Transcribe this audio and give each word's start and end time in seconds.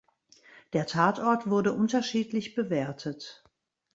Der 0.73 0.87
Tatort 0.87 1.47
wurde 1.47 1.73
unterschiedlich 1.73 2.55
bewertet. 2.55 3.43